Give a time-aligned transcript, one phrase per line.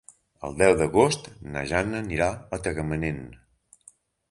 [0.47, 3.23] El deu d'agost na Jana anirà a Tagamanent.